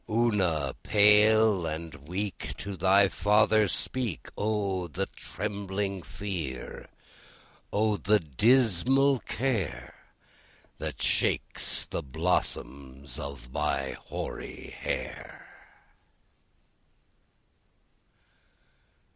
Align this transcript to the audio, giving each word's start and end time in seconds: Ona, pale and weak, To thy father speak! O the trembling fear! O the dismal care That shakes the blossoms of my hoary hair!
Ona, 0.09 0.73
pale 0.81 1.67
and 1.67 1.93
weak, 2.07 2.55
To 2.57 2.75
thy 2.75 3.07
father 3.07 3.67
speak! 3.67 4.29
O 4.35 4.87
the 4.87 5.05
trembling 5.05 6.01
fear! 6.01 6.89
O 7.71 7.97
the 7.97 8.19
dismal 8.19 9.19
care 9.19 9.93
That 10.79 11.03
shakes 11.03 11.85
the 11.85 12.01
blossoms 12.01 13.19
of 13.19 13.51
my 13.51 13.91
hoary 13.91 14.71
hair! 14.75 15.47